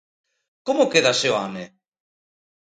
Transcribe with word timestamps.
Como 0.67 0.89
queda 0.91 1.11
Seoane? 1.19 1.65